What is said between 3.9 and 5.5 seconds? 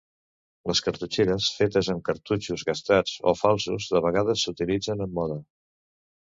de vegades s'utilitzen en moda.